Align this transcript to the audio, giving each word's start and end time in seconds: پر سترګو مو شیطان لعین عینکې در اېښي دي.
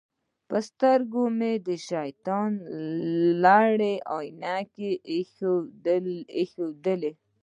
پر 0.49 0.61
سترګو 0.69 1.23
مو 1.37 1.51
شیطان 1.89 2.51
لعین 3.41 3.97
عینکې 4.15 4.89
در 5.83 6.03
اېښي 6.37 6.67
دي. 6.83 7.11